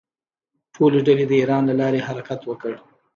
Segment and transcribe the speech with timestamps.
[0.73, 2.73] ټولې ډلې د ایران له لارې حرکت وکړ.